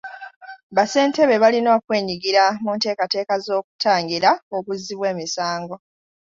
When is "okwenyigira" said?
1.77-2.43